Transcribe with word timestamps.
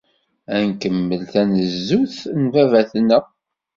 Ad 0.53 0.61
nkemmel 0.69 1.21
tanezzut 1.31 2.17
n 2.39 2.41
baba-tneɣ. 2.53 3.25